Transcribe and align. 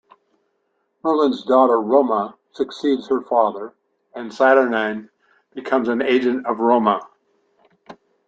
Merlyn's 1.03 1.43
daughter 1.43 1.79
Roma 1.79 2.35
succeeds 2.53 3.07
her 3.09 3.21
father, 3.21 3.75
and 4.15 4.31
Saturnyne 4.33 5.09
becomes 5.53 5.89
an 5.89 6.01
agent 6.01 6.43
of 6.47 6.57
Roma. 6.59 7.07